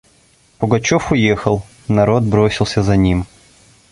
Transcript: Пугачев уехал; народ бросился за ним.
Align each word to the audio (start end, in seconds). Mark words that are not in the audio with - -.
Пугачев 0.57 1.11
уехал; 1.11 1.61
народ 1.87 2.23
бросился 2.23 2.81
за 2.81 2.95
ним. 2.95 3.27